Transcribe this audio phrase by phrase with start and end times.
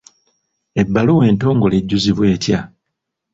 [0.81, 2.59] Ebbaluwa entongole ejjuzibwa etya?